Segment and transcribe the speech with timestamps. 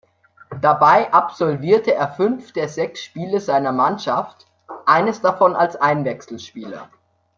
[0.61, 4.47] Dabei absolvierte er fünf der sechs Spiele seiner Mannschaft,
[4.87, 6.89] eines davon als Einwechselspieler.